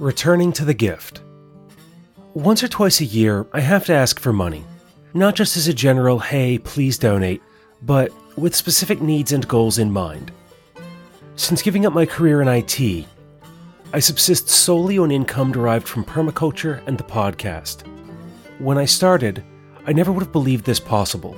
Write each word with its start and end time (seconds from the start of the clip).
Returning 0.00 0.50
to 0.52 0.64
the 0.64 0.72
gift. 0.72 1.20
Once 2.32 2.62
or 2.62 2.68
twice 2.68 3.02
a 3.02 3.04
year, 3.04 3.46
I 3.52 3.60
have 3.60 3.84
to 3.84 3.92
ask 3.92 4.18
for 4.18 4.32
money. 4.32 4.64
Not 5.12 5.34
just 5.34 5.58
as 5.58 5.68
a 5.68 5.74
general, 5.74 6.18
hey, 6.18 6.56
please 6.56 6.96
donate, 6.96 7.42
but 7.82 8.10
with 8.34 8.56
specific 8.56 9.02
needs 9.02 9.32
and 9.32 9.46
goals 9.46 9.76
in 9.76 9.92
mind. 9.92 10.32
Since 11.36 11.60
giving 11.60 11.84
up 11.84 11.92
my 11.92 12.06
career 12.06 12.40
in 12.40 12.48
IT, 12.48 13.04
I 13.92 13.98
subsist 13.98 14.48
solely 14.48 14.96
on 14.96 15.10
income 15.10 15.52
derived 15.52 15.86
from 15.86 16.06
permaculture 16.06 16.80
and 16.86 16.96
the 16.96 17.04
podcast. 17.04 17.86
When 18.58 18.78
I 18.78 18.86
started, 18.86 19.44
I 19.86 19.92
never 19.92 20.12
would 20.12 20.22
have 20.22 20.32
believed 20.32 20.64
this 20.64 20.80
possible. 20.80 21.34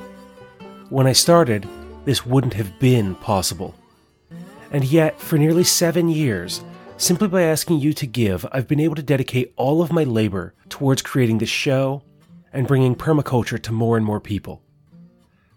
When 0.89 1.09
I 1.09 1.15
started, 1.15 1.69
this 2.05 2.25
wouldn't 2.25 2.55
have 2.55 2.79
been 2.79 3.17
possible. 3.17 3.75
And 4.71 4.85
yet, 4.85 5.21
for 5.21 5.37
nearly 5.37 5.65
seven 5.65 6.09
years, 6.09 6.63
simply 7.03 7.27
by 7.27 7.43
asking 7.43 7.81
you 7.81 7.93
to 7.93 8.07
give, 8.07 8.47
I've 8.53 8.69
been 8.69 8.79
able 8.79 8.95
to 8.95 9.03
dedicate 9.03 9.53
all 9.57 9.83
of 9.83 9.93
my 9.93 10.05
labor 10.05 10.55
towards 10.69 11.03
creating 11.03 11.39
this 11.39 11.49
show 11.49 12.05
and 12.53 12.69
bringing 12.69 12.95
permaculture 12.95 13.61
to 13.61 13.73
more 13.73 13.97
and 13.97 14.07
more 14.07 14.21
people. 14.21 14.63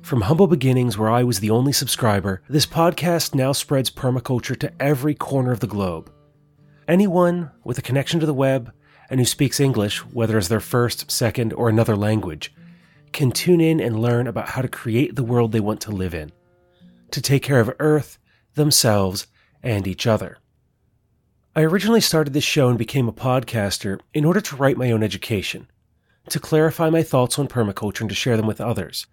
From 0.01 0.21
humble 0.21 0.47
beginnings 0.47 0.97
where 0.97 1.09
I 1.09 1.23
was 1.23 1.39
the 1.39 1.51
only 1.51 1.71
subscriber, 1.71 2.41
this 2.49 2.65
podcast 2.65 3.35
now 3.35 3.51
spreads 3.51 3.91
permaculture 3.91 4.57
to 4.59 4.73
every 4.81 5.13
corner 5.13 5.51
of 5.51 5.59
the 5.59 5.67
globe. 5.67 6.11
Anyone 6.87 7.51
with 7.63 7.77
a 7.77 7.83
connection 7.83 8.19
to 8.21 8.25
the 8.25 8.33
web 8.33 8.73
and 9.11 9.19
who 9.19 9.25
speaks 9.25 9.59
English, 9.59 9.99
whether 9.99 10.39
as 10.39 10.49
their 10.49 10.59
first, 10.59 11.11
second, 11.11 11.53
or 11.53 11.69
another 11.69 11.95
language, 11.95 12.55
can 13.13 13.31
tune 13.31 13.61
in 13.61 13.79
and 13.79 13.99
learn 13.99 14.25
about 14.25 14.49
how 14.49 14.63
to 14.63 14.67
create 14.67 15.15
the 15.15 15.23
world 15.23 15.51
they 15.51 15.59
want 15.59 15.81
to 15.81 15.91
live 15.91 16.15
in, 16.15 16.31
to 17.11 17.21
take 17.21 17.43
care 17.43 17.59
of 17.59 17.71
Earth, 17.77 18.17
themselves, 18.55 19.27
and 19.61 19.87
each 19.87 20.07
other. 20.07 20.39
I 21.57 21.61
originally 21.61 22.01
started 22.01 22.33
this 22.33 22.43
show 22.43 22.67
and 22.67 22.77
became 22.77 23.07
a 23.07 23.13
podcaster 23.13 24.01
in 24.13 24.25
order 24.25 24.41
to 24.41 24.57
write 24.57 24.75
my 24.75 24.91
own 24.91 25.01
education, 25.01 25.69
to 26.27 26.37
clarify 26.37 26.89
my 26.89 27.01
thoughts 27.01 27.39
on 27.39 27.47
permaculture 27.47 28.01
and 28.01 28.09
to 28.09 28.15
share 28.15 28.35
them 28.35 28.45
with 28.45 28.59
others, 28.59 29.07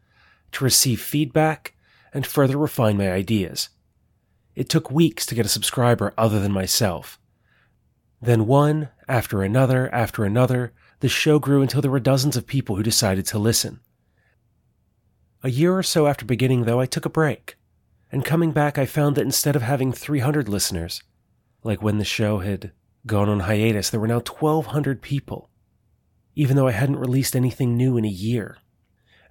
to 0.51 0.65
receive 0.65 1.01
feedback, 1.01 1.75
and 2.13 2.27
further 2.27 2.59
refine 2.59 2.97
my 2.97 3.13
ideas. 3.13 3.69
It 4.57 4.69
took 4.69 4.91
weeks 4.91 5.25
to 5.27 5.37
get 5.37 5.47
a 5.47 5.49
subscriber 5.49 6.13
other 6.19 6.41
than 6.41 6.51
myself. 6.51 7.21
Then 8.21 8.49
one, 8.49 8.89
after 9.07 9.43
another, 9.45 9.89
after 9.95 10.25
another, 10.25 10.73
the 10.99 11.09
show 11.09 11.39
grew 11.39 11.63
until 11.63 11.81
there 11.81 11.93
were 11.93 12.01
dozens 12.01 12.37
of 12.37 12.49
people 12.49 12.75
who 12.75 12.83
decided 12.83 13.25
to 13.27 13.39
listen. 13.39 13.79
A 15.45 15.51
year 15.51 15.77
or 15.79 15.85
so 15.85 16.09
after 16.09 16.25
beginning, 16.25 16.65
though, 16.65 16.81
I 16.81 16.87
took 16.87 17.05
a 17.05 17.11
break. 17.11 17.57
And 18.11 18.25
coming 18.25 18.51
back, 18.51 18.79
I 18.79 18.87
found 18.87 19.15
that 19.15 19.23
instead 19.25 19.55
of 19.55 19.63
having 19.63 19.93
300 19.93 20.49
listeners, 20.49 21.05
like 21.63 21.83
when 21.83 21.99
the 21.99 22.05
show 22.05 22.39
had 22.39 22.73
gone 23.07 23.29
on 23.29 23.41
hiatus, 23.41 23.91
there 23.91 24.01
were 24.01 24.09
now 24.09 24.21
1,200 24.21 25.03
people, 25.03 25.51
even 26.35 26.57
though 26.57 26.69
I 26.69 26.73
hadn't 26.73 26.99
released 26.99 27.37
anything 27.37 27.77
new 27.77 27.97
in 27.97 28.05
a 28.05 28.09
year. 28.09 28.59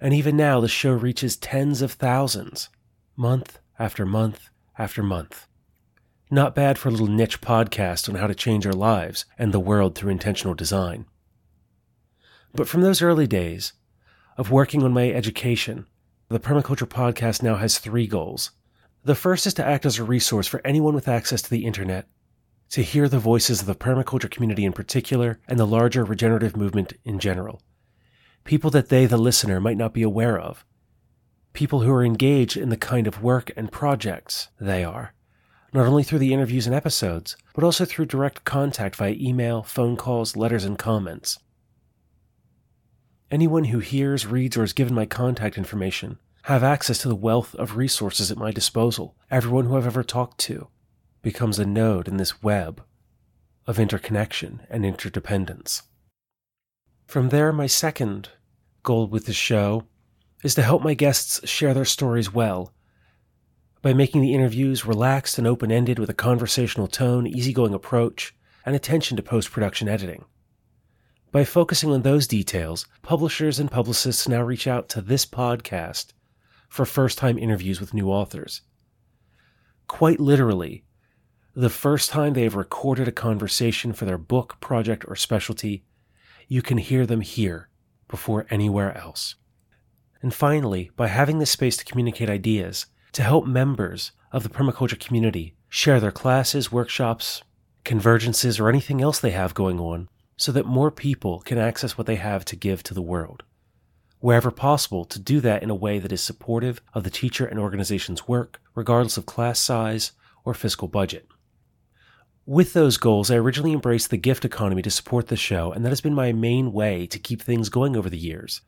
And 0.00 0.12
even 0.12 0.36
now, 0.36 0.60
the 0.60 0.68
show 0.68 0.92
reaches 0.92 1.36
tens 1.36 1.82
of 1.82 1.92
thousands, 1.92 2.68
month 3.16 3.58
after 3.78 4.04
month 4.04 4.48
after 4.78 5.02
month. 5.02 5.46
Not 6.30 6.54
bad 6.54 6.78
for 6.78 6.88
a 6.88 6.92
little 6.92 7.06
niche 7.06 7.40
podcast 7.40 8.08
on 8.08 8.14
how 8.14 8.26
to 8.26 8.34
change 8.34 8.66
our 8.66 8.72
lives 8.72 9.26
and 9.38 9.52
the 9.52 9.60
world 9.60 9.94
through 9.94 10.10
intentional 10.10 10.54
design. 10.54 11.04
But 12.54 12.68
from 12.68 12.80
those 12.80 13.02
early 13.02 13.26
days 13.26 13.74
of 14.36 14.50
working 14.50 14.82
on 14.82 14.92
my 14.92 15.10
education, 15.10 15.86
the 16.28 16.40
Permaculture 16.40 16.88
Podcast 16.88 17.42
now 17.42 17.56
has 17.56 17.78
three 17.78 18.06
goals. 18.06 18.50
The 19.04 19.14
first 19.14 19.46
is 19.46 19.54
to 19.54 19.64
act 19.64 19.84
as 19.84 19.98
a 19.98 20.04
resource 20.04 20.46
for 20.46 20.66
anyone 20.66 20.94
with 20.94 21.08
access 21.08 21.42
to 21.42 21.50
the 21.50 21.66
internet, 21.66 22.06
to 22.72 22.82
hear 22.82 23.06
the 23.06 23.18
voices 23.18 23.60
of 23.60 23.66
the 23.66 23.74
permaculture 23.74 24.30
community 24.30 24.64
in 24.64 24.72
particular 24.72 25.38
and 25.46 25.58
the 25.58 25.66
larger 25.66 26.04
regenerative 26.06 26.56
movement 26.56 26.94
in 27.04 27.18
general. 27.18 27.60
People 28.44 28.70
that 28.70 28.88
they, 28.88 29.04
the 29.04 29.18
listener, 29.18 29.60
might 29.60 29.76
not 29.76 29.92
be 29.92 30.02
aware 30.02 30.38
of. 30.40 30.64
People 31.52 31.80
who 31.80 31.92
are 31.92 32.02
engaged 32.02 32.56
in 32.56 32.70
the 32.70 32.78
kind 32.78 33.06
of 33.06 33.22
work 33.22 33.50
and 33.58 33.70
projects 33.70 34.48
they 34.58 34.82
are, 34.82 35.12
not 35.74 35.86
only 35.86 36.02
through 36.02 36.20
the 36.20 36.32
interviews 36.32 36.66
and 36.66 36.74
episodes, 36.74 37.36
but 37.54 37.62
also 37.62 37.84
through 37.84 38.06
direct 38.06 38.44
contact 38.46 38.96
via 38.96 39.16
email, 39.20 39.62
phone 39.62 39.94
calls, 39.94 40.34
letters, 40.34 40.64
and 40.64 40.78
comments. 40.78 41.38
Anyone 43.30 43.64
who 43.64 43.80
hears, 43.80 44.26
reads, 44.26 44.56
or 44.56 44.62
is 44.62 44.72
given 44.72 44.94
my 44.94 45.04
contact 45.04 45.58
information 45.58 46.18
have 46.44 46.64
access 46.64 46.96
to 46.98 47.08
the 47.08 47.14
wealth 47.14 47.54
of 47.56 47.76
resources 47.76 48.30
at 48.30 48.38
my 48.38 48.50
disposal. 48.50 49.14
Everyone 49.30 49.66
who 49.66 49.76
I've 49.76 49.86
ever 49.86 50.02
talked 50.02 50.38
to 50.40 50.68
becomes 51.22 51.58
a 51.58 51.64
node 51.64 52.08
in 52.08 52.16
this 52.16 52.42
web 52.42 52.82
of 53.66 53.78
interconnection 53.78 54.62
and 54.68 54.84
interdependence. 54.84 55.82
From 57.06 57.28
there, 57.28 57.52
my 57.52 57.66
second 57.66 58.30
goal 58.82 59.06
with 59.06 59.26
the 59.26 59.32
show 59.32 59.84
is 60.42 60.54
to 60.56 60.62
help 60.62 60.82
my 60.82 60.94
guests 60.94 61.46
share 61.48 61.72
their 61.72 61.84
stories 61.84 62.32
well 62.32 62.72
by 63.80 63.92
making 63.92 64.20
the 64.20 64.34
interviews 64.34 64.84
relaxed 64.84 65.38
and 65.38 65.46
open 65.46 65.70
ended 65.72 65.98
with 65.98 66.10
a 66.10 66.14
conversational 66.14 66.86
tone, 66.86 67.26
easygoing 67.26 67.74
approach, 67.74 68.34
and 68.64 68.76
attention 68.76 69.16
to 69.16 69.22
post 69.22 69.50
production 69.50 69.88
editing. 69.88 70.24
By 71.32 71.44
focusing 71.44 71.90
on 71.90 72.02
those 72.02 72.26
details, 72.26 72.86
publishers 73.02 73.58
and 73.58 73.70
publicists 73.70 74.28
now 74.28 74.42
reach 74.42 74.66
out 74.66 74.88
to 74.90 75.00
this 75.00 75.24
podcast 75.24 76.12
for 76.68 76.84
first 76.84 77.18
time 77.18 77.38
interviews 77.38 77.80
with 77.80 77.94
new 77.94 78.10
authors. 78.10 78.62
Quite 79.88 80.20
literally, 80.20 80.84
the 81.54 81.70
first 81.70 82.10
time 82.10 82.32
they 82.32 82.44
have 82.44 82.54
recorded 82.54 83.06
a 83.08 83.12
conversation 83.12 83.92
for 83.92 84.06
their 84.06 84.18
book, 84.18 84.58
project, 84.60 85.04
or 85.06 85.16
specialty, 85.16 85.84
you 86.48 86.62
can 86.62 86.78
hear 86.78 87.04
them 87.04 87.20
here 87.20 87.68
before 88.08 88.46
anywhere 88.50 88.96
else. 88.96 89.34
And 90.22 90.32
finally, 90.32 90.90
by 90.96 91.08
having 91.08 91.38
this 91.38 91.50
space 91.50 91.76
to 91.76 91.84
communicate 91.84 92.30
ideas, 92.30 92.86
to 93.12 93.22
help 93.22 93.46
members 93.46 94.12
of 94.30 94.42
the 94.42 94.48
permaculture 94.48 94.98
community 94.98 95.54
share 95.68 96.00
their 96.00 96.12
classes, 96.12 96.72
workshops, 96.72 97.42
convergences, 97.84 98.58
or 98.58 98.68
anything 98.68 99.02
else 99.02 99.18
they 99.18 99.32
have 99.32 99.52
going 99.52 99.78
on, 99.78 100.08
so 100.36 100.52
that 100.52 100.64
more 100.64 100.90
people 100.90 101.40
can 101.40 101.58
access 101.58 101.98
what 101.98 102.06
they 102.06 102.16
have 102.16 102.44
to 102.46 102.56
give 102.56 102.82
to 102.82 102.94
the 102.94 103.02
world. 103.02 103.42
Wherever 104.20 104.50
possible, 104.50 105.04
to 105.06 105.18
do 105.18 105.40
that 105.40 105.62
in 105.62 105.70
a 105.70 105.74
way 105.74 105.98
that 105.98 106.12
is 106.12 106.22
supportive 106.22 106.80
of 106.94 107.04
the 107.04 107.10
teacher 107.10 107.44
and 107.44 107.58
organization's 107.58 108.28
work, 108.28 108.60
regardless 108.74 109.16
of 109.16 109.26
class 109.26 109.58
size 109.58 110.12
or 110.44 110.54
fiscal 110.54 110.88
budget. 110.88 111.26
With 112.44 112.72
those 112.72 112.96
goals, 112.96 113.30
I 113.30 113.36
originally 113.36 113.72
embraced 113.72 114.10
the 114.10 114.16
gift 114.16 114.44
economy 114.44 114.82
to 114.82 114.90
support 114.90 115.28
the 115.28 115.36
show, 115.36 115.72
and 115.72 115.84
that 115.84 115.90
has 115.90 116.00
been 116.00 116.14
my 116.14 116.32
main 116.32 116.72
way 116.72 117.06
to 117.06 117.18
keep 117.18 117.40
things 117.40 117.68
going 117.68 117.96
over 117.96 118.10
the 118.10 118.18
years. 118.18 118.62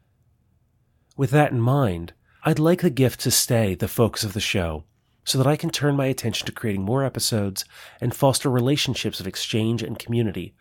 With 1.16 1.30
that 1.30 1.52
in 1.52 1.60
mind, 1.60 2.12
I'd 2.44 2.58
like 2.58 2.82
the 2.82 2.90
gift 2.90 3.20
to 3.20 3.30
stay 3.30 3.74
the 3.74 3.88
focus 3.88 4.22
of 4.22 4.32
the 4.32 4.40
show 4.40 4.84
so 5.24 5.38
that 5.38 5.46
I 5.46 5.56
can 5.56 5.70
turn 5.70 5.96
my 5.96 6.06
attention 6.06 6.46
to 6.46 6.52
creating 6.52 6.82
more 6.82 7.02
episodes 7.02 7.64
and 8.00 8.14
foster 8.14 8.50
relationships 8.50 9.20
of 9.20 9.26
exchange 9.26 9.82
and 9.82 9.98
community 9.98 10.54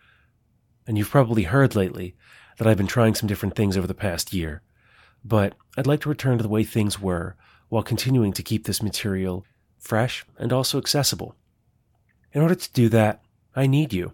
and 0.87 0.97
you've 0.97 1.09
probably 1.09 1.43
heard 1.43 1.75
lately 1.75 2.15
that 2.57 2.67
I've 2.67 2.77
been 2.77 2.87
trying 2.87 3.15
some 3.15 3.27
different 3.27 3.55
things 3.55 3.77
over 3.77 3.87
the 3.87 3.93
past 3.93 4.33
year, 4.33 4.61
but 5.23 5.55
I'd 5.77 5.87
like 5.87 6.01
to 6.01 6.09
return 6.09 6.37
to 6.37 6.43
the 6.43 6.49
way 6.49 6.63
things 6.63 6.99
were 6.99 7.35
while 7.69 7.83
continuing 7.83 8.33
to 8.33 8.43
keep 8.43 8.65
this 8.65 8.83
material 8.83 9.45
fresh 9.79 10.25
and 10.37 10.53
also 10.53 10.77
accessible. 10.77 11.35
In 12.33 12.41
order 12.41 12.55
to 12.55 12.73
do 12.73 12.89
that, 12.89 13.21
I 13.55 13.67
need 13.67 13.93
you. 13.93 14.13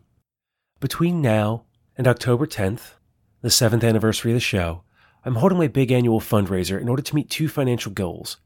Between 0.82 1.22
now 1.22 1.64
and 1.98 2.06
October 2.06 2.46
10th, 2.46 2.96
the 3.42 3.50
seventh 3.50 3.84
anniversary 3.84 4.32
of 4.32 4.36
the 4.36 4.42
show, 4.42 4.84
I'm 5.24 5.36
holding 5.36 5.58
my 5.58 5.68
big 5.68 5.92
annual 5.92 6.20
fundraiser 6.20 6.80
in 6.80 6.90
order 6.90 7.02
to 7.02 7.16
meet 7.16 7.30
two 7.30 7.48
financial 7.48 7.94
goals, 7.94 8.38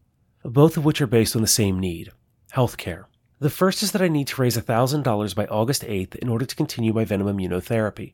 both 0.44 0.78
of 0.78 0.86
which 0.86 1.02
are 1.02 1.08
based 1.08 1.36
on 1.36 1.42
the 1.42 1.48
same 1.48 1.80
need 1.80 2.12
healthcare. 2.54 3.06
The 3.40 3.50
first 3.50 3.82
is 3.82 3.92
that 3.92 4.02
I 4.02 4.08
need 4.08 4.28
to 4.28 4.42
raise 4.42 4.58
$1,000 4.58 5.36
by 5.36 5.46
August 5.48 5.82
8th 5.82 6.16
in 6.16 6.30
order 6.30 6.46
to 6.46 6.56
continue 6.56 6.94
my 6.94 7.04
venom 7.04 7.28
immunotherapy. 7.28 8.14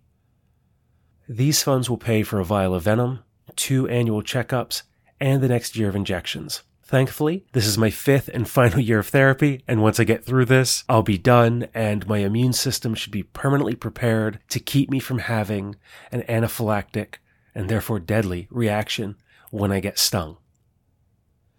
These 1.28 1.62
funds 1.62 1.90
will 1.90 1.98
pay 1.98 2.24
for 2.24 2.40
a 2.40 2.46
vial 2.46 2.74
of 2.74 2.84
venom, 2.84 3.20
two 3.58 3.88
annual 3.90 4.24
checkups, 4.24 4.84
and 5.20 5.44
the 5.44 5.50
next 5.50 5.76
year 5.76 5.90
of 5.90 5.96
injections. 5.96 6.64
Thankfully, 6.90 7.46
this 7.52 7.68
is 7.68 7.78
my 7.78 7.92
fifth 7.92 8.32
and 8.34 8.50
final 8.50 8.80
year 8.80 8.98
of 8.98 9.10
therapy, 9.10 9.64
and 9.68 9.84
once 9.84 10.00
I 10.00 10.06
get 10.06 10.26
through 10.26 10.46
this, 10.46 10.84
I'll 10.90 11.04
be 11.04 11.20
done, 11.20 11.68
and 11.72 12.08
my 12.08 12.18
immune 12.18 12.54
system 12.54 12.96
should 12.96 13.12
be 13.12 13.22
permanently 13.22 13.76
prepared 13.76 14.40
to 14.50 14.60
keep 14.60 14.90
me 14.90 15.00
from 15.00 15.20
having 15.20 15.76
an 16.12 16.24
anaphylactic 16.24 17.18
and 17.54 17.70
therefore 17.70 18.00
deadly 18.00 18.48
reaction 18.50 19.18
when 19.52 19.72
I 19.72 19.82
get 19.82 20.00
stung. 20.00 20.38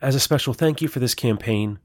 As 0.03 0.17
a 0.17 0.21
special 0.21 0.53
thank 0.53 0.83
you 0.83 0.89
for 0.89 0.99
this 0.99 1.15
campaign, 1.15 1.79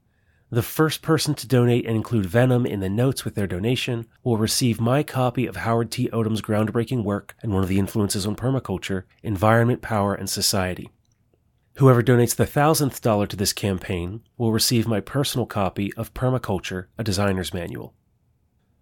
the 0.50 0.64
first 0.64 1.04
person 1.04 1.36
to 1.36 1.48
donate 1.48 1.86
and 1.86 1.96
include 1.96 2.26
Venom 2.26 2.66
in 2.66 2.80
the 2.80 2.90
notes 2.90 3.24
with 3.24 3.36
their 3.36 3.46
donation 3.46 4.08
will 4.24 4.38
receive 4.38 4.82
my 4.82 5.04
copy 5.04 5.46
of 5.46 5.58
Howard 5.58 5.92
T. 5.92 6.10
Odum's 6.12 6.42
groundbreaking 6.42 7.04
work 7.04 7.36
and 7.44 7.54
one 7.54 7.62
of 7.62 7.70
the 7.70 7.78
influences 7.78 8.26
on 8.26 8.36
permaculture, 8.36 9.04
Environment, 9.22 9.84
Power, 9.84 10.16
and 10.16 10.32
Society. 10.32 10.90
Whoever 11.78 12.02
donates 12.02 12.34
the 12.34 12.46
thousandth 12.46 13.02
dollar 13.02 13.28
to 13.28 13.36
this 13.36 13.52
campaign 13.52 14.22
will 14.38 14.54
receive 14.54 14.88
my 14.88 15.02
personal 15.02 15.46
copy 15.46 15.92
of 15.96 16.14
Permaculture, 16.14 16.86
a 16.98 17.04
Designer's 17.04 17.54
Manual. 17.54 17.94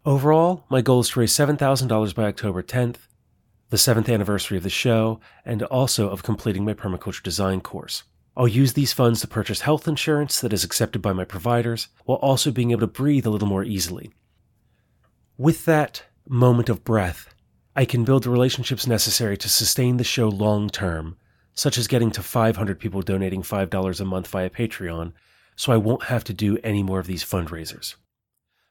Overall, 0.06 0.66
my 0.70 0.82
goal 0.82 1.00
is 1.00 1.10
to 1.10 1.22
raise 1.22 1.34
$7,000 1.34 2.14
by 2.14 2.26
October 2.26 2.62
10th, 2.62 3.08
the 3.72 3.80
seventh 3.80 4.10
anniversary 4.10 4.58
of 4.58 4.64
the 4.64 4.70
show, 4.70 5.20
and 5.44 5.64
also 5.64 6.10
of 6.10 6.22
completing 6.22 6.66
my 6.66 6.76
permaculture 6.76 7.24
design 7.24 7.62
course. 7.62 8.04
I'll 8.38 8.48
use 8.48 8.74
these 8.74 8.94
funds 8.94 9.22
to 9.22 9.28
purchase 9.28 9.62
health 9.62 9.88
insurance 9.88 10.40
that 10.42 10.54
is 10.54 10.64
accepted 10.64 11.02
by 11.02 11.14
my 11.14 11.26
providers, 11.26 11.88
while 12.06 12.20
also 12.20 12.52
being 12.52 12.70
able 12.70 12.82
to 12.82 12.88
breathe 12.88 13.26
a 13.26 13.32
little 13.32 13.48
more 13.48 13.64
easily. 13.64 14.12
With 15.36 15.66
that 15.66 16.04
moment 16.28 16.70
of 16.70 16.84
breath, 16.84 17.34
I 17.76 17.86
can 17.86 18.04
build 18.04 18.24
the 18.24 18.30
relationships 18.30 18.86
necessary 18.86 19.36
to 19.38 19.50
sustain 19.50 19.98
the 19.98 20.04
show 20.04 20.30
long 20.30 20.70
term, 20.70 21.18
such 21.54 21.78
as 21.78 21.88
getting 21.88 22.12
to 22.12 22.24
500 22.24 22.80
people 22.80 23.02
donating 23.02 23.42
$5 23.42 24.00
a 24.00 24.06
month 24.06 24.28
via 24.28 24.50
Patreon, 24.50 25.14
so 25.56 25.72
I 25.72 25.78
won't 25.78 26.04
have 26.04 26.24
to 26.26 26.34
do 26.34 26.58
any 26.64 26.84
more 26.84 27.00
of 27.00 27.08
these 27.08 27.24
fundraisers. 27.24 27.96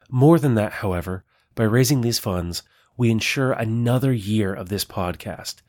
More 0.09 0.39
than 0.39 0.55
that, 0.55 0.73
however, 0.73 1.23
by 1.55 1.63
raising 1.63 2.01
these 2.01 2.19
funds, 2.19 2.63
we 2.97 3.09
ensure 3.09 3.53
another 3.53 4.13
year 4.13 4.53
of 4.53 4.69
this 4.69 4.85
podcast. 4.85 5.61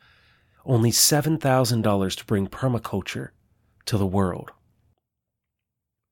Only 0.65 0.91
$7,000 0.91 2.15
to 2.17 2.25
bring 2.25 2.47
permaculture 2.47 3.29
to 3.85 3.97
the 3.97 4.05
world. 4.05 4.51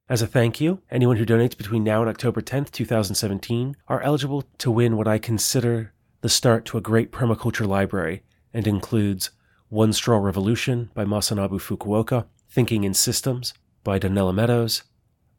As 0.09 0.21
a 0.21 0.27
thank 0.27 0.59
you, 0.59 0.81
anyone 0.91 1.17
who 1.17 1.25
donates 1.25 1.57
between 1.57 1.83
now 1.83 2.01
and 2.01 2.09
October 2.09 2.41
10th, 2.41 2.71
2017 2.71 3.75
are 3.87 4.01
eligible 4.01 4.43
to 4.59 4.69
win 4.69 4.97
what 4.97 5.07
I 5.07 5.17
consider 5.17 5.93
the 6.21 6.29
start 6.29 6.65
to 6.65 6.77
a 6.77 6.81
great 6.81 7.11
permaculture 7.11 7.67
library 7.67 8.23
and 8.53 8.67
includes 8.67 9.31
One 9.73 9.91
Straw 9.91 10.19
Revolution 10.19 10.91
by 10.93 11.03
Masanobu 11.03 11.59
Fukuoka, 11.59 12.27
Thinking 12.47 12.83
in 12.83 12.93
Systems 12.93 13.55
by 13.83 13.97
Donella 13.97 14.31
Meadows, 14.31 14.83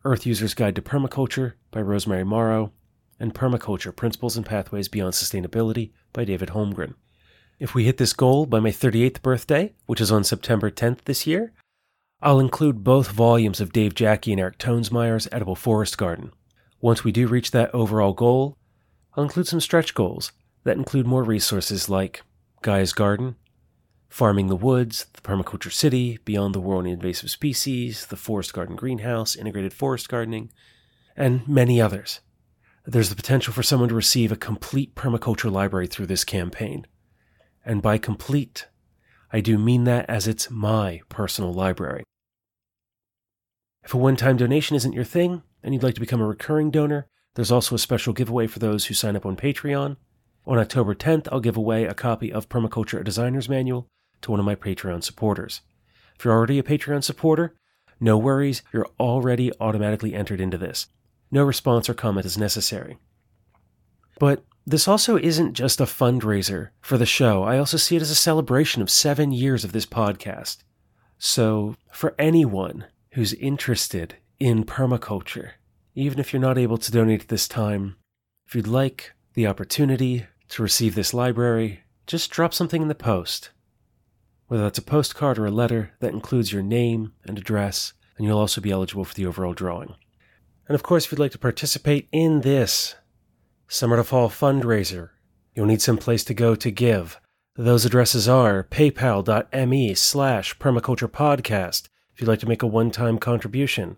Earth 0.05 0.27
User's 0.27 0.55
Guide 0.55 0.75
to 0.75 0.83
Permaculture 0.83 1.53
by 1.71 1.81
Rosemary 1.81 2.25
Morrow, 2.25 2.73
and 3.21 3.33
Permaculture 3.33 3.95
Principles 3.95 4.37
and 4.37 4.45
Pathways 4.45 4.89
Beyond 4.89 5.15
Sustainability 5.15 5.93
by 6.13 6.25
David 6.25 6.49
Holmgren. 6.49 6.95
If 7.61 7.77
we 7.77 7.85
hit 7.85 7.99
this 7.99 8.13
goal 8.13 8.45
by 8.45 8.59
my 8.59 8.71
38th 8.71 9.23
birthday, 9.23 9.73
which 9.87 10.01
is 10.01 10.11
on 10.11 10.25
September 10.25 10.69
10th 10.69 11.05
this 11.05 11.29
year, 11.29 11.53
I'll 12.21 12.41
include 12.41 12.83
both 12.83 13.13
volumes 13.13 13.61
of 13.61 13.73
Dave 13.73 13.95
Jacke 13.95 14.33
and 14.33 14.41
Eric 14.41 14.59
Toensmeier's 14.59 15.29
Edible 15.31 15.55
Forest 15.55 15.97
Garden. 15.97 16.33
Once 16.81 17.05
we 17.05 17.13
do 17.13 17.29
reach 17.29 17.53
that 17.53 17.73
overall 17.73 18.13
goal, 18.13 18.59
I'll 19.17 19.23
include 19.23 19.47
some 19.47 19.61
stretch 19.61 19.95
goals 19.95 20.33
that 20.65 20.77
include 20.77 21.07
more 21.07 21.23
resources 21.23 21.89
like 21.89 22.23
Gaia's 22.63 22.93
Garden, 22.93 23.37
Farming 24.15 24.47
the 24.47 24.55
Woods, 24.55 25.07
the 25.13 25.21
Permaculture 25.23 25.73
City, 25.73 26.21
Beyond 26.25 26.55
the 26.55 26.61
War 26.61 26.77
on 26.77 26.87
Invasive 26.87 27.31
Species, 27.31 28.07
the 28.07 28.17
Forest 28.17 28.55
Garden 28.55 28.77
Greenhouse, 28.77 29.35
Integrated 29.35 29.73
Forest 29.73 30.09
Gardening, 30.09 30.53
and 31.17 31.49
many 31.49 31.81
others. 31.81 32.21
There's 32.87 33.09
the 33.09 33.17
potential 33.17 33.53
for 33.53 33.65
someone 33.65 33.89
to 33.89 33.95
receive 33.97 34.31
a 34.31 34.37
complete 34.37 34.95
permaculture 34.95 35.51
library 35.51 35.89
through 35.89 36.07
this 36.07 36.23
campaign. 36.23 36.87
And 37.65 37.83
by 37.83 37.99
complete, 37.99 38.69
I 39.33 39.41
do 39.41 39.59
mean 39.59 39.83
that 39.83 40.09
as 40.09 40.29
it's 40.29 40.49
my 40.49 41.01
personal 41.09 41.53
library. 41.53 42.05
If 43.83 43.95
a 43.95 43.97
one 43.97 44.15
time 44.15 44.37
donation 44.37 44.77
isn't 44.77 44.93
your 44.93 45.03
thing 45.03 45.43
and 45.61 45.75
you'd 45.75 45.83
like 45.83 45.95
to 45.95 46.01
become 46.01 46.21
a 46.21 46.29
recurring 46.29 46.71
donor, 46.71 47.09
there's 47.35 47.51
also 47.51 47.75
a 47.75 47.81
special 47.81 48.13
giveaway 48.13 48.47
for 48.47 48.61
those 48.61 48.85
who 48.85 48.95
sign 48.95 49.17
up 49.17 49.27
on 49.27 49.35
Patreon. 49.35 49.97
On 50.47 50.57
October 50.57 50.95
10th, 50.95 51.27
I'll 51.33 51.41
give 51.41 51.57
away 51.57 51.85
a 51.85 51.95
copy 51.95 52.33
of 52.33 52.49
Permaculture 52.49 53.01
A 53.01 53.03
Designer's 53.03 53.49
Manual 53.49 53.89
to 54.25 54.31
one 54.31 54.41
of 54.41 54.47
my 54.47 54.55
Patreon 54.55 55.03
supporters. 55.03 55.61
If 56.19 56.25
you're 56.25 56.35
already 56.35 56.59
a 56.59 56.63
Patreon 56.63 57.03
supporter, 57.05 57.55
no 58.01 58.19
worries, 58.19 58.63
you're 58.73 58.89
already 58.99 59.53
automatically 59.61 60.15
entered 60.15 60.41
into 60.41 60.59
this. 60.59 60.89
No 61.31 61.43
response 61.43 61.89
or 61.89 61.95
comment 61.95 62.27
is 62.27 62.37
necessary. 62.37 62.99
But 64.19 64.45
this 64.67 64.89
also 64.89 65.17
isn't 65.17 65.55
just 65.55 65.81
a 65.81 65.85
fundraiser 65.85 66.71
for 66.81 66.99
the 66.99 67.07
show. 67.07 67.43
I 67.43 67.59
also 67.59 67.77
see 67.77 67.97
it 67.97 68.03
as 68.03 68.11
a 68.11 68.17
celebration 68.17 68.83
of 68.83 68.91
seven 68.91 69.33
years 69.33 69.65
of 69.65 69.73
this 69.73 69.87
podcast. 69.87 70.59
So, 71.19 71.77
for 71.93 72.15
anyone 72.19 72.87
who's 73.13 73.33
interested 73.35 74.17
in 74.41 74.65
permaculture. 74.65 75.53
Even 75.95 76.19
if 76.19 76.33
you're 76.33 76.43
not 76.43 76.59
able 76.59 76.79
to 76.79 76.91
donate 76.91 77.23
at 77.23 77.29
this 77.29 77.47
time, 77.47 77.97
if 78.47 78.55
you'd 78.55 78.67
like 78.67 79.13
the 79.35 79.47
opportunity 79.47 80.27
to 80.49 80.63
receive 80.63 80.95
this 80.95 81.15
library, 81.15 81.81
just 82.07 82.31
drop 82.31 82.53
something 82.53 82.83
in 82.83 82.89
the 82.89 82.95
post. 82.95 83.51
Whether 84.47 84.65
that's 84.65 84.79
a 84.79 84.83
postcard 84.83 85.39
or 85.39 85.47
a 85.47 85.51
letter 85.51 85.93
that 86.01 86.13
includes 86.13 86.53
your 86.53 86.63
name 86.63 87.13
and 87.25 87.39
address, 87.39 87.93
and 88.17 88.27
you'll 88.27 88.39
also 88.39 88.61
be 88.61 88.71
eligible 88.71 89.05
for 89.05 89.15
the 89.15 89.27
overall 89.27 89.55
drawing. 89.55 89.95
And 90.69 90.75
of 90.75 90.83
course, 90.83 91.07
if 91.07 91.13
you'd 91.13 91.19
like 91.19 91.33
to 91.33 91.39
participate 91.39 92.09
in 92.13 92.43
this 92.43 92.95
summer 93.69 93.97
to 93.97 94.05
fall 94.05 94.29
fundraiser, 94.29 95.11
you'll 95.55 95.67
need 95.67 95.83
some 95.83 95.99
place 95.99 96.25
to 96.25 96.35
go 96.35 96.55
to 96.55 96.71
give. 96.71 97.21
Those 97.57 97.85
addresses 97.85 98.29
are 98.29 98.65
paypal.me 98.65 99.95
slash 99.95 100.59
permaculturepodcast 100.59 101.89
if 102.15 102.21
you'd 102.21 102.29
like 102.29 102.39
to 102.41 102.49
make 102.49 102.63
a 102.63 102.67
one 102.67 102.91
time 102.91 103.19
contribution, 103.19 103.97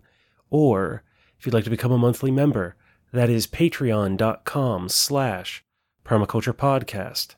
or 0.49 1.03
if 1.39 1.45
you'd 1.45 1.53
like 1.53 1.65
to 1.65 1.69
become 1.69 1.91
a 1.91 1.97
monthly 1.97 2.31
member, 2.31 2.75
that 3.13 3.29
is 3.29 3.47
patreon.com 3.47 4.89
slash 4.89 5.63
permaculture 6.03 6.53
podcast. 6.53 7.35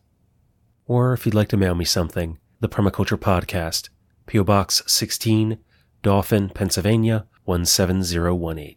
Or 0.85 1.13
if 1.13 1.25
you'd 1.25 1.35
like 1.35 1.49
to 1.49 1.57
mail 1.57 1.75
me 1.75 1.85
something, 1.85 2.39
the 2.59 2.69
Permaculture 2.69 3.17
Podcast, 3.17 3.89
P.O. 4.25 4.43
Box 4.43 4.83
16, 4.85 5.59
Dauphin, 6.01 6.49
Pennsylvania 6.49 7.25
17018. 7.45 8.75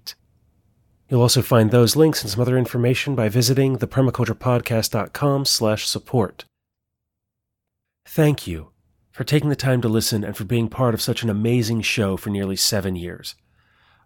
You'll 1.09 1.21
also 1.21 1.43
find 1.43 1.71
those 1.71 1.97
links 1.97 2.23
and 2.23 2.31
some 2.31 2.41
other 2.41 2.57
information 2.57 3.15
by 3.15 3.29
visiting 3.29 3.77
thepermaculturepodcast.com 3.77 5.45
slash 5.45 5.87
support. 5.87 6.45
Thank 8.07 8.47
you 8.47 8.71
for 9.11 9.25
taking 9.25 9.51
the 9.51 9.57
time 9.57 9.83
to 9.83 9.89
listen 9.89 10.25
and 10.25 10.37
for 10.37 10.45
being 10.45 10.69
part 10.69 10.95
of 10.95 11.03
such 11.03 11.23
an 11.23 11.29
amazing 11.29 11.83
show 11.83 12.17
for 12.17 12.31
nearly 12.31 12.57
seven 12.57 12.97
years. 12.97 13.35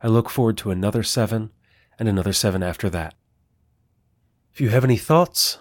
I 0.03 0.09
look 0.09 0.29
forward 0.29 0.57
to 0.59 0.71
another 0.71 1.03
seven 1.03 1.51
and 1.99 2.09
another 2.09 2.33
seven 2.33 2.63
after 2.63 2.91
that. 2.91 3.15
If 4.53 4.61
you 4.61 4.71
have 4.71 4.85
any 4.85 4.97
thoughts, 4.97 5.59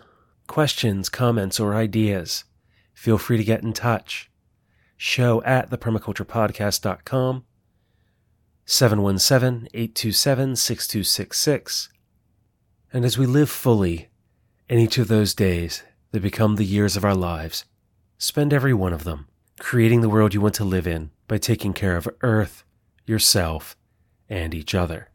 questions, 0.48 1.10
comments, 1.10 1.60
or 1.60 1.76
ideas, 1.76 2.46
feel 2.96 3.20
free 3.20 3.38
to 3.38 3.44
get 3.44 3.62
in 3.62 3.74
touch. 3.74 4.32
Show 4.98 5.44
at 5.44 5.70
thepermaculturepodcast.com, 5.70 7.44
717 8.66 9.68
827 9.74 10.56
6266. 10.56 11.90
And 12.92 13.06
as 13.06 13.18
we 13.18 13.28
live 13.28 13.50
fully 13.52 14.10
in 14.68 14.80
each 14.80 14.98
of 14.98 15.10
those 15.10 15.36
days 15.36 15.84
that 16.12 16.22
become 16.22 16.56
the 16.56 16.66
years 16.66 16.96
of 16.96 17.06
our 17.06 17.14
lives, 17.14 17.66
spend 18.18 18.54
every 18.54 18.74
one 18.74 18.94
of 18.94 19.04
them 19.04 19.28
creating 19.60 20.02
the 20.02 20.10
world 20.10 20.34
you 20.34 20.42
want 20.42 20.56
to 20.56 20.64
live 20.64 20.88
in 20.88 21.12
by 21.28 21.38
taking 21.38 21.74
care 21.74 21.98
of 21.98 22.10
Earth, 22.22 22.64
yourself, 23.06 23.76
and 24.30 24.54
each 24.54 24.74
other. 24.74 25.10